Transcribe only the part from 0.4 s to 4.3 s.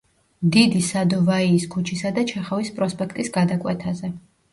დიდი სადოვაიის ქუჩისა და ჩეხოვის პროსპექტის გადაკვეთაზე.